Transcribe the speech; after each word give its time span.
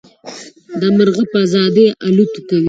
دا 0.79 0.87
مرغه 0.97 1.23
په 1.31 1.37
ازادۍ 1.45 1.85
الوت 2.07 2.33
کوي. 2.47 2.59